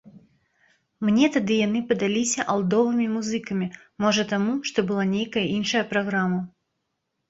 [1.09, 3.71] Мне тады яны падаліся алдовымі музыкамі,
[4.07, 6.47] можа таму, што была нейкая іншая праграма.